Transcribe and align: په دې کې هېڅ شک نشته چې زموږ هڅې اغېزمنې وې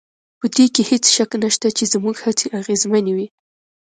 په 0.39 0.45
دې 0.55 0.65
کې 0.73 0.81
هېڅ 0.89 1.03
شک 1.15 1.31
نشته 1.43 1.67
چې 1.77 1.83
زموږ 1.93 2.15
هڅې 2.25 2.45
اغېزمنې 2.59 3.13
وې 3.15 3.27